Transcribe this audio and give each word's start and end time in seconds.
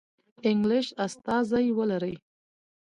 انګلیس 0.49 0.87
استازی 1.05 1.67
ولري. 1.77 2.15